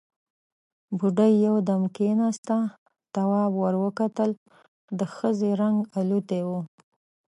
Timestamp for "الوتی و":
5.99-6.49